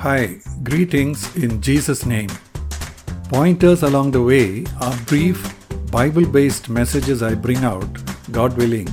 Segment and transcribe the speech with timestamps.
[0.00, 2.28] Hi, greetings in Jesus' name.
[3.30, 5.54] Pointers along the way are brief,
[5.90, 7.88] Bible based messages I bring out,
[8.30, 8.88] God willing,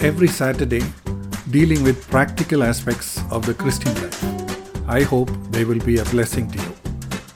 [0.00, 0.82] every Saturday,
[1.50, 4.20] dealing with practical aspects of the Christian life.
[4.88, 6.74] I hope they will be a blessing to you.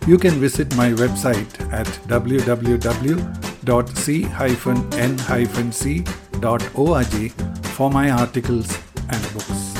[0.09, 2.83] You can visit my website at www.c-n-c.org
[7.77, 8.79] for my articles
[9.09, 9.72] and books.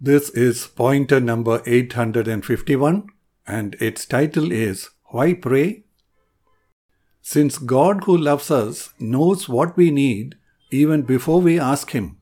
[0.00, 3.08] This is pointer number 851
[3.48, 5.82] and its title is Why Pray?
[7.20, 10.36] Since God who loves us knows what we need
[10.70, 12.18] even before we ask Him,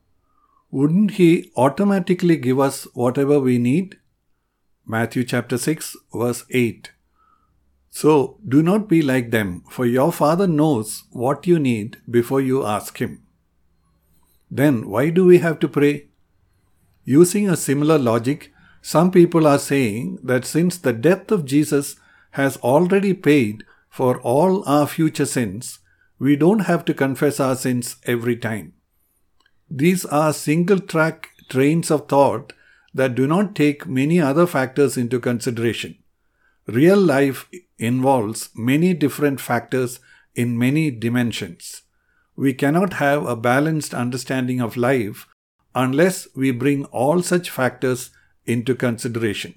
[0.71, 3.99] wouldn't He automatically give us whatever we need?
[4.83, 6.91] Matthew chapter 6 verse 8.
[7.91, 12.65] So do not be like them, for your Father knows what you need before you
[12.65, 13.21] ask Him.
[14.49, 16.07] Then why do we have to pray?
[17.09, 21.95] Using a similar logic, some people are saying that since the death of Jesus
[22.31, 25.79] has already paid for all our future sins,
[26.19, 28.73] we don't have to confess our sins every time.
[29.71, 32.51] These are single track trains of thought
[32.93, 35.97] that do not take many other factors into consideration.
[36.65, 37.49] Real life
[37.79, 40.01] involves many different factors
[40.35, 41.83] in many dimensions.
[42.35, 45.25] We cannot have a balanced understanding of life
[45.83, 48.09] unless we bring all such factors
[48.45, 49.53] into consideration.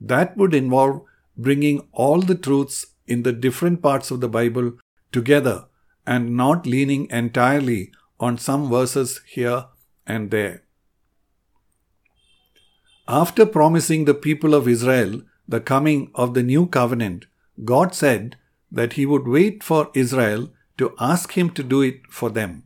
[0.00, 1.02] That would involve
[1.36, 4.72] bringing all the truths in the different parts of the Bible
[5.10, 5.66] together
[6.06, 9.64] and not leaning entirely on some verses here
[10.06, 10.62] and there.
[13.08, 17.26] After promising the people of Israel the coming of the new covenant,
[17.64, 18.36] God said
[18.70, 22.64] that He would wait for Israel to ask Him to do it for them.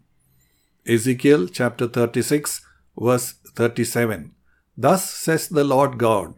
[0.86, 2.62] Ezekiel chapter 36
[2.98, 4.34] verse 37.
[4.76, 6.34] Thus says the Lord God,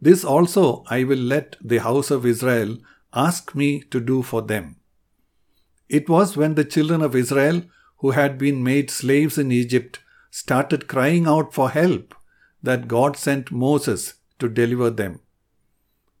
[0.00, 2.78] This also I will let the house of Israel
[3.14, 4.76] ask me to do for them.
[5.88, 7.62] It was when the children of Israel,
[7.98, 10.00] who had been made slaves in Egypt,
[10.30, 12.14] started crying out for help
[12.62, 15.20] that God sent Moses to deliver them.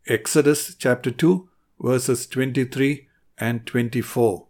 [0.06, 1.48] Exodus chapter 2,
[1.80, 4.46] verses 23 and 24.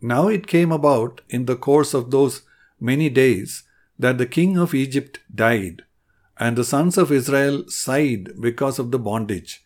[0.00, 2.42] Now it came about in the course of those
[2.80, 3.64] many days
[3.98, 5.82] that the king of Egypt died,
[6.38, 9.64] and the sons of Israel sighed because of the bondage,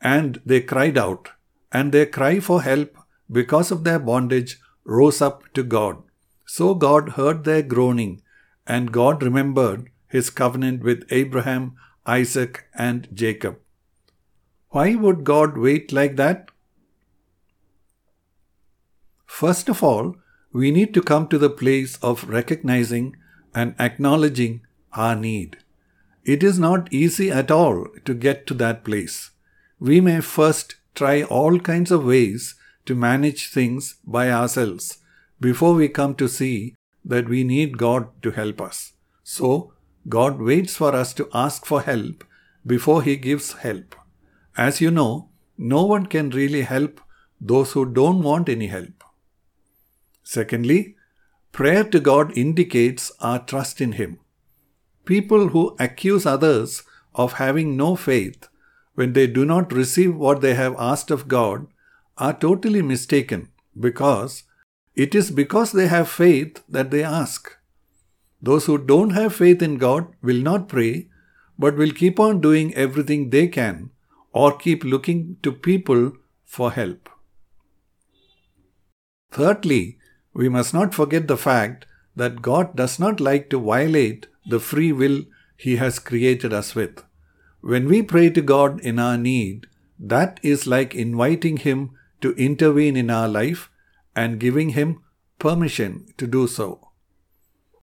[0.00, 1.30] and they cried out,
[1.72, 2.96] and their cry for help
[3.30, 6.02] because of their bondage rose up to God.
[6.44, 8.22] So God heard their groaning,
[8.66, 11.76] and God remembered his covenant with Abraham,
[12.06, 13.58] Isaac, and Jacob.
[14.70, 16.50] Why would God wait like that?
[19.26, 20.16] First of all,
[20.52, 23.16] we need to come to the place of recognizing
[23.54, 24.62] and acknowledging
[24.92, 25.58] our need.
[26.24, 29.30] It is not easy at all to get to that place.
[29.78, 32.54] We may first try all kinds of ways
[32.86, 34.98] to manage things by ourselves
[35.40, 36.74] before we come to see
[37.04, 38.92] that we need God to help us.
[39.22, 39.72] So,
[40.08, 42.24] God waits for us to ask for help
[42.66, 43.94] before He gives help.
[44.56, 47.00] As you know, no one can really help
[47.40, 49.04] those who don't want any help.
[50.22, 50.96] Secondly,
[51.52, 54.18] Prayer to God indicates our trust in Him.
[55.04, 56.82] People who accuse others
[57.14, 58.48] of having no faith
[58.94, 61.66] when they do not receive what they have asked of God
[62.18, 64.44] are totally mistaken because
[64.94, 67.56] it is because they have faith that they ask.
[68.42, 71.08] Those who don't have faith in God will not pray,
[71.58, 73.90] but will keep on doing everything they can
[74.32, 76.12] or keep looking to people
[76.44, 77.08] for help.
[79.30, 79.98] Thirdly,
[80.32, 81.86] we must not forget the fact
[82.16, 85.24] that God does not like to violate the free will
[85.56, 87.02] He has created us with.
[87.60, 89.66] When we pray to God in our need,
[89.98, 91.90] that is like inviting Him
[92.20, 93.70] to intervene in our life
[94.16, 95.02] and giving Him
[95.38, 96.88] permission to do so.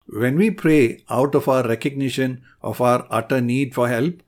[0.06, 4.22] When we pray out of our recognition of our utter need for help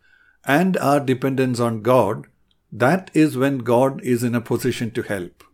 [0.45, 2.27] and our dependence on God,
[2.71, 5.45] that is when God is in a position to help.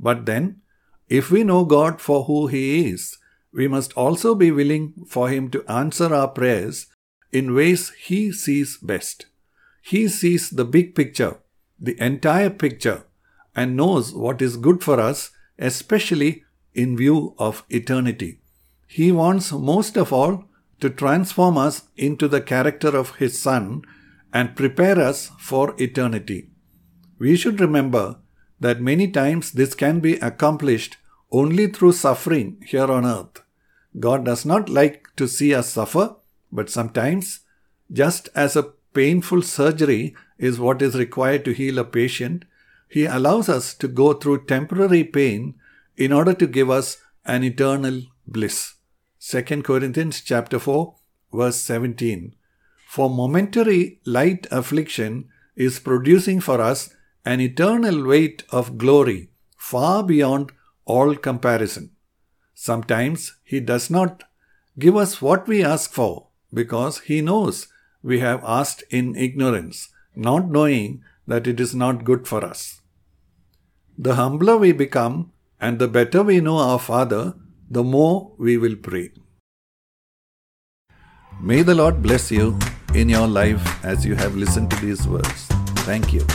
[0.00, 0.62] But then,
[1.08, 3.18] if we know God for who He is,
[3.52, 6.86] we must also be willing for Him to answer our prayers
[7.30, 9.26] in ways He sees best.
[9.82, 11.38] He sees the big picture,
[11.78, 13.04] the entire picture,
[13.54, 18.40] and knows what is good for us, especially in view of eternity.
[18.86, 20.44] He wants most of all
[20.80, 23.82] to transform us into the character of His Son
[24.32, 26.50] and prepare us for eternity.
[27.18, 28.18] We should remember
[28.60, 30.96] that many times this can be accomplished
[31.30, 33.42] only through suffering here on earth.
[33.98, 36.16] God does not like to see us suffer,
[36.52, 37.40] But sometimes,
[37.92, 42.44] just as a painful surgery is what is required to heal a patient,
[42.88, 45.54] He allows us to go through temporary pain
[45.96, 48.74] in order to give us an eternal bliss.
[49.20, 50.94] 2 Corinthians chapter 4
[51.32, 52.34] verse 17.
[52.88, 60.52] For momentary light affliction is producing for us an eternal weight of glory far beyond
[60.84, 61.90] all comparison.
[62.54, 64.24] Sometimes He does not
[64.78, 67.68] give us what we ask for because He knows
[68.02, 72.80] we have asked in ignorance, not knowing that it is not good for us.
[73.96, 77.34] The humbler we become and the better we know our Father,
[77.70, 79.10] the more we will pray.
[81.40, 82.58] May the Lord bless you
[82.94, 85.46] in your life as you have listened to these words.
[85.88, 86.26] Thank you.